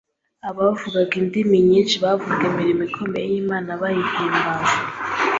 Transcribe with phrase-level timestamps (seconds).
[0.49, 4.77] Abavuganga mu ndimi nyishi bavugaga imirimo ikomeye y’Imana bayihimbaza